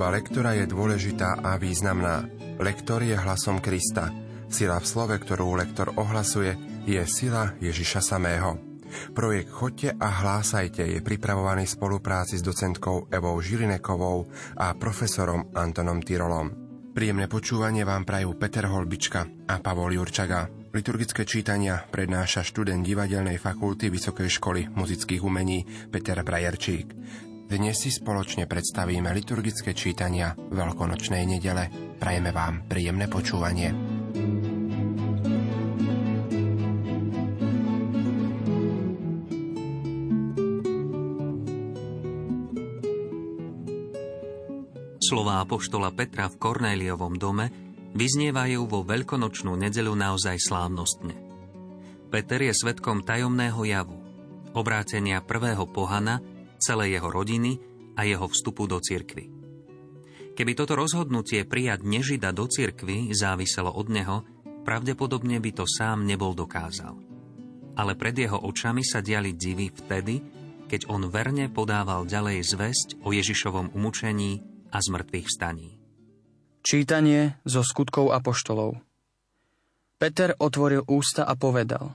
[0.00, 2.24] Služba lektora je dôležitá a významná.
[2.56, 4.08] Lektor je hlasom Krista.
[4.48, 6.56] Sila v slove, ktorú lektor ohlasuje,
[6.88, 8.56] je sila Ježiša samého.
[9.12, 14.24] Projekt Chodte a hlásajte je pripravovaný v spolupráci s docentkou Evou Žilinekovou
[14.56, 16.48] a profesorom Antonom Tyrolom.
[16.96, 20.48] Príjemné počúvanie vám prajú Peter Holbička a Pavol Jurčaga.
[20.72, 26.88] Liturgické čítania prednáša študent Divadelnej fakulty Vysokej školy muzických umení Peter Brajerčík.
[27.50, 31.66] Dnes si spoločne predstavíme liturgické čítania Veľkonočnej nedele.
[31.98, 33.74] Prajeme vám príjemné počúvanie.
[45.02, 47.50] Slová apoštola Petra v Kornéliovom dome
[47.98, 51.18] vyznievajú vo veľkonočnú nedelu naozaj slávnostne.
[52.14, 53.98] Peter je svetkom tajomného javu,
[54.54, 56.22] obrátenia prvého pohana
[56.60, 57.52] celej jeho rodiny
[57.96, 59.32] a jeho vstupu do cirkvy.
[60.36, 64.24] Keby toto rozhodnutie prijať nežida do cirkvy záviselo od neho,
[64.62, 66.96] pravdepodobne by to sám nebol dokázal.
[67.76, 70.20] Ale pred jeho očami sa diali divy vtedy,
[70.70, 75.80] keď on verne podával ďalej zväzť o Ježišovom umúčení a zmrtvých vstaní.
[76.62, 78.78] Čítanie zo skutkov apoštolov
[80.00, 81.92] Peter otvoril ústa a povedal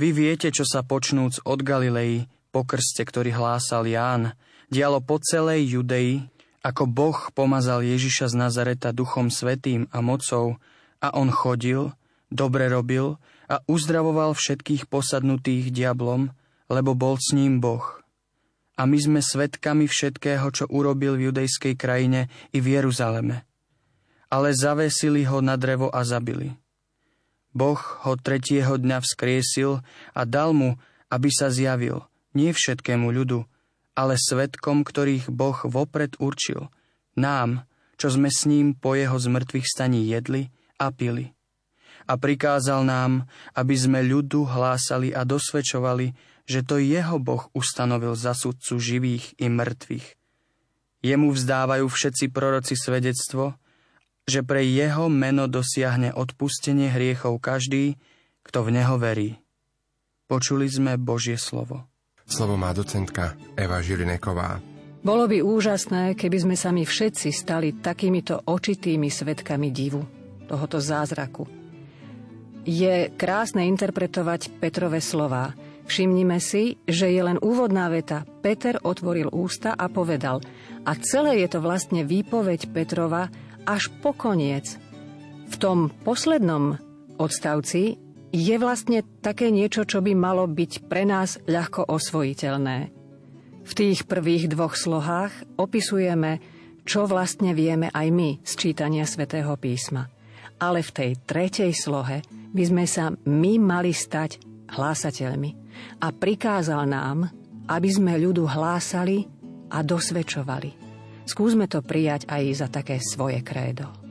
[0.00, 4.36] Vy viete, čo sa počnúc od Galilei po krste, ktorý hlásal Ján,
[4.68, 6.28] dialo po celej Judei,
[6.62, 10.60] ako Boh pomazal Ježiša z Nazareta duchom svetým a mocou
[11.02, 11.90] a on chodil,
[12.30, 13.18] dobre robil
[13.50, 16.30] a uzdravoval všetkých posadnutých diablom,
[16.70, 17.98] lebo bol s ním Boh.
[18.78, 23.44] A my sme svetkami všetkého, čo urobil v judejskej krajine i v Jeruzaleme.
[24.32, 26.56] Ale zavesili ho na drevo a zabili.
[27.52, 29.84] Boh ho tretieho dňa vzkriesil
[30.16, 30.80] a dal mu,
[31.12, 32.00] aby sa zjavil–
[32.32, 33.44] nie všetkému ľudu,
[33.92, 36.72] ale svetkom, ktorých Boh vopred určil,
[37.16, 37.68] nám,
[38.00, 40.48] čo sme s ním po jeho zmrtvých staní jedli
[40.80, 41.36] a pili.
[42.08, 46.16] A prikázal nám, aby sme ľudu hlásali a dosvedčovali,
[46.48, 50.06] že to jeho Boh ustanovil za sudcu živých i mŕtvych.
[51.02, 53.54] Jemu vzdávajú všetci proroci svedectvo,
[54.26, 57.98] že pre jeho meno dosiahne odpustenie hriechov každý,
[58.46, 59.38] kto v neho verí.
[60.30, 61.91] Počuli sme Božie slovo.
[62.26, 64.62] Slovo má docentka Eva Žilineková.
[65.02, 70.06] Bolo by úžasné, keby sme sa my všetci stali takýmito očitými svetkami divu,
[70.46, 71.50] tohoto zázraku.
[72.62, 75.58] Je krásne interpretovať Petrové slová.
[75.90, 78.22] Všimnime si, že je len úvodná veta.
[78.38, 80.38] Peter otvoril ústa a povedal.
[80.86, 83.26] A celé je to vlastne výpoveď Petrova
[83.66, 84.78] až po koniec.
[85.50, 86.78] V tom poslednom
[87.18, 87.98] odstavci
[88.32, 92.88] je vlastne také niečo, čo by malo byť pre nás ľahko osvojiteľné.
[93.62, 96.40] V tých prvých dvoch slohách opisujeme,
[96.82, 100.10] čo vlastne vieme aj my z čítania svätého písma.
[100.58, 104.42] Ale v tej tretej slohe by sme sa my mali stať
[104.72, 105.50] hlásateľmi
[106.02, 107.30] a prikázal nám,
[107.70, 109.28] aby sme ľudu hlásali
[109.70, 110.74] a dosvedčovali.
[111.22, 114.01] Skúsme to prijať aj za také svoje krédo.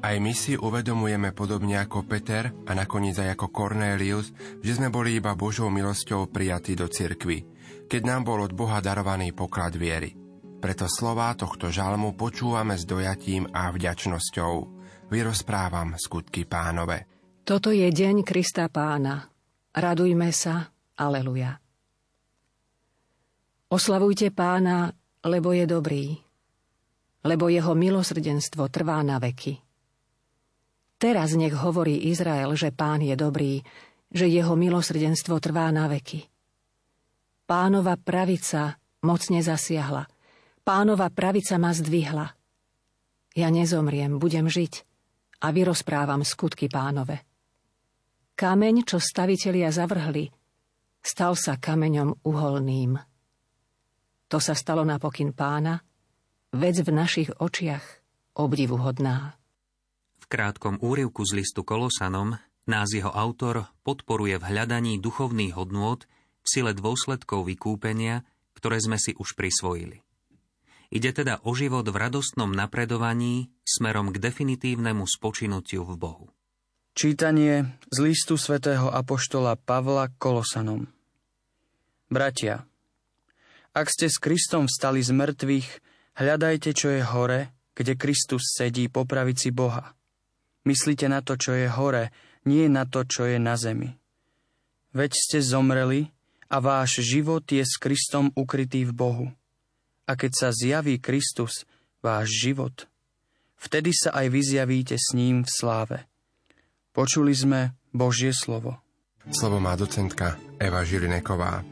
[0.00, 4.30] Aj my si uvedomujeme podobne ako Peter a nakoniec aj ako Cornelius,
[4.60, 7.42] že sme boli iba Božou milosťou prijatí do cirkvy,
[7.90, 10.14] keď nám bol od Boha darovaný poklad viery.
[10.56, 14.54] Preto slová tohto žalmu počúvame s dojatím a vďačnosťou.
[15.12, 17.06] Vyrozprávam skutky pánove.
[17.46, 19.22] Toto je deň Krista pána.
[19.70, 20.66] Radujme sa.
[20.96, 21.60] Aleluja.
[23.70, 24.90] Oslavujte pána,
[25.26, 26.14] lebo je dobrý,
[27.26, 29.65] lebo jeho milosrdenstvo trvá na veky.
[30.96, 33.60] Teraz nech hovorí Izrael, že pán je dobrý,
[34.08, 36.24] že jeho milosrdenstvo trvá na veky.
[37.44, 40.08] Pánova pravica mocne zasiahla.
[40.66, 42.26] Pánova pravica ma zdvihla.
[43.36, 44.82] Ja nezomriem, budem žiť
[45.44, 47.22] a vyrozprávam skutky pánove.
[48.36, 50.32] Kameň, čo stavitelia zavrhli,
[51.04, 52.96] stal sa kameňom uholným.
[54.26, 55.78] To sa stalo na pokyn pána,
[56.56, 57.84] vec v našich očiach
[58.34, 59.38] obdivuhodná.
[60.26, 62.34] V krátkom úrivku z listu Kolosanom
[62.66, 66.02] nás jeho autor podporuje v hľadaní duchovných hodnôt
[66.42, 68.26] v sile dôsledkov vykúpenia,
[68.58, 70.02] ktoré sme si už prisvojili.
[70.90, 76.26] Ide teda o život v radostnom napredovaní smerom k definitívnemu spočinutiu v Bohu.
[76.98, 80.90] Čítanie z listu svätého Apoštola Pavla Kolosanom
[82.10, 82.66] Bratia,
[83.78, 85.68] ak ste s Kristom vstali z mŕtvych,
[86.18, 89.95] hľadajte, čo je hore, kde Kristus sedí po pravici Boha.
[90.66, 92.10] Myslíte na to, čo je hore,
[92.42, 93.94] nie na to, čo je na zemi.
[94.90, 96.10] Veď ste zomreli
[96.50, 99.26] a váš život je s Kristom ukrytý v Bohu.
[100.06, 101.66] a keď sa zjaví Kristus,
[101.98, 102.86] váš život,
[103.58, 105.98] vtedy sa aj vy zjavíte s ním v sláve.
[106.94, 108.78] Počuli sme Božie slovo.
[109.26, 111.66] Slovo má docentka Eva Žilineková.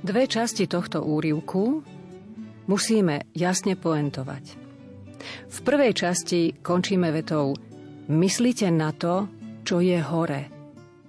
[0.00, 1.84] Dve časti tohto úrivku
[2.66, 4.44] musíme jasne poentovať.
[5.52, 7.52] V prvej časti končíme vetou
[8.06, 9.26] Myslíte na to,
[9.66, 10.46] čo je hore,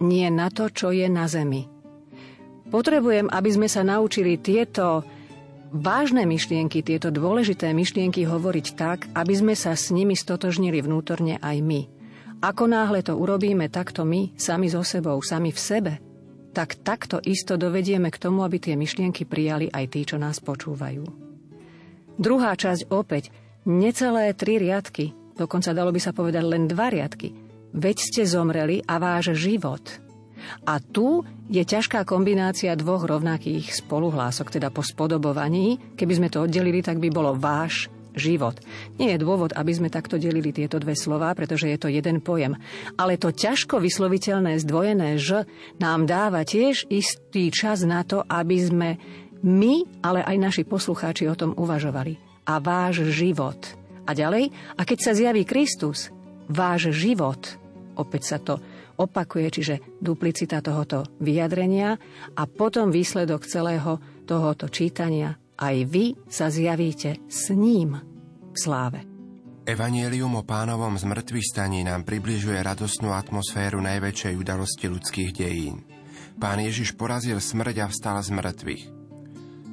[0.01, 1.69] nie na to, čo je na zemi.
[2.67, 5.05] Potrebujem, aby sme sa naučili tieto
[5.71, 11.57] vážne myšlienky, tieto dôležité myšlienky hovoriť tak, aby sme sa s nimi stotožnili vnútorne aj
[11.61, 11.81] my.
[12.41, 15.93] Ako náhle to urobíme takto my, sami so sebou, sami v sebe,
[16.53, 21.05] tak takto isto dovedieme k tomu, aby tie myšlienky prijali aj tí, čo nás počúvajú.
[22.17, 23.29] Druhá časť opäť,
[23.69, 27.31] necelé tri riadky, dokonca dalo by sa povedať len dva riadky.
[27.77, 30.01] Veď ste zomreli a váš život.
[30.65, 35.95] A tu je ťažká kombinácia dvoch rovnakých spoluhlások, teda po spodobovaní.
[35.97, 38.57] Keby sme to oddelili, tak by bolo váš život.
[38.97, 42.57] Nie je dôvod, aby sme takto delili tieto dve slová, pretože je to jeden pojem.
[42.97, 45.45] Ale to ťažko vysloviteľné zdvojené ž
[45.77, 48.89] nám dáva tiež istý čas na to, aby sme
[49.45, 52.17] my, ale aj naši poslucháči o tom uvažovali.
[52.49, 53.59] A váš život–
[54.07, 54.49] a ďalej,
[54.79, 56.09] a keď sa zjaví Kristus,
[56.47, 57.59] váš život,
[57.99, 58.55] opäť sa to
[58.97, 61.99] opakuje, čiže duplicita tohoto vyjadrenia
[62.33, 67.99] a potom výsledok celého tohoto čítania, aj vy sa zjavíte s ním
[68.53, 69.05] v sláve.
[69.67, 75.83] Evangelium o pánovom zmrtvých staní nám približuje radostnú atmosféru najväčšej udalosti ľudských dejín.
[76.39, 78.96] Pán Ježiš porazil smrť a vstal z mŕtvych.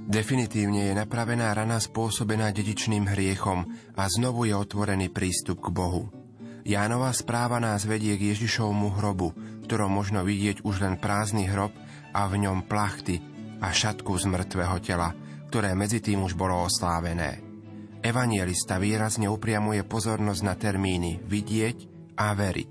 [0.04, 3.64] Definitívne je napravená rana spôsobená dedičným hriechom
[3.96, 6.12] a znovu je otvorený prístup k Bohu.
[6.64, 9.32] Jánova správa nás vedie k Ježišovmu hrobu,
[9.64, 11.72] ktorom možno vidieť už len prázdny hrob
[12.12, 13.20] a v ňom plachty
[13.64, 15.16] a šatku z mŕtvého tela,
[15.48, 17.40] ktoré medzi tým už bolo oslávené.
[18.04, 21.78] Evanielista výrazne upriamuje pozornosť na termíny vidieť
[22.20, 22.70] a veriť,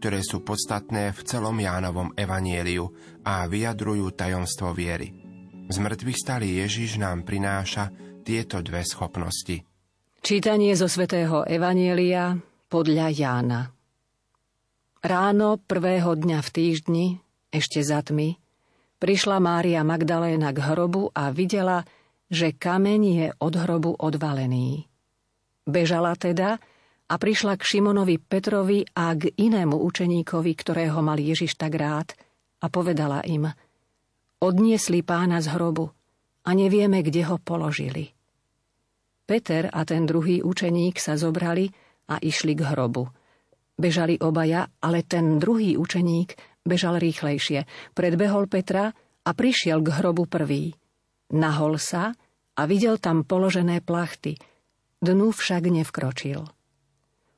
[0.00, 2.88] ktoré sú podstatné v celom Jánovom evanieliu
[3.20, 5.29] a vyjadrujú tajomstvo viery.
[5.70, 7.94] Z mŕtvych stály Ježiš nám prináša
[8.26, 9.62] tieto dve schopnosti.
[10.18, 12.34] Čítanie zo svätého Evanielia
[12.66, 13.70] podľa Jána.
[14.98, 17.06] Ráno prvého dňa v týždni,
[17.54, 18.34] ešte za tmy,
[18.98, 21.86] prišla Mária Magdaléna k hrobu a videla,
[22.26, 24.90] že kameň je od hrobu odvalený.
[25.70, 26.58] Bežala teda
[27.06, 32.10] a prišla k Šimonovi Petrovi a k inému učeníkovi, ktorého mal Ježiš tak rád,
[32.58, 33.46] a povedala im–
[34.40, 35.92] Odniesli pána z hrobu
[36.48, 38.08] a nevieme, kde ho položili.
[39.28, 41.68] Peter a ten druhý učeník sa zobrali
[42.08, 43.04] a išli k hrobu.
[43.76, 47.68] Bežali obaja, ale ten druhý učeník bežal rýchlejšie.
[47.92, 48.88] Predbehol Petra
[49.20, 50.72] a prišiel k hrobu prvý.
[51.36, 52.16] Nahol sa
[52.56, 54.40] a videl tam položené plachty.
[55.04, 56.48] Dnu však nevkročil.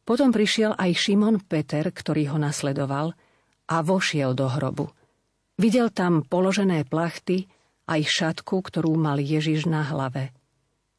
[0.07, 3.11] Potom prišiel aj Šimon Peter, ktorý ho nasledoval,
[3.67, 4.87] a vošiel do hrobu–
[5.63, 7.47] Videl tam položené plachty
[7.87, 10.35] aj šatku, ktorú mal Ježiš na hlave.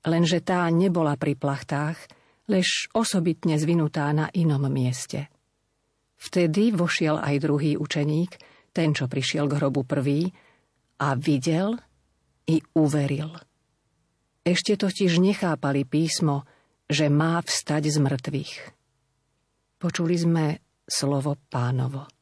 [0.08, 2.00] Lenže tá nebola pri plachtách,
[2.48, 5.28] lež osobitne zvinutá na inom mieste.
[6.16, 8.40] Vtedy vošiel aj druhý učeník,
[8.72, 10.32] ten, čo prišiel k hrobu prvý,
[11.04, 11.76] a videl
[12.48, 13.36] i uveril.
[14.48, 16.48] Ešte totiž nechápali písmo,
[16.88, 18.54] že má vstať z mŕtvych.
[19.76, 20.46] Počuli sme
[20.88, 22.13] slovo pánovo.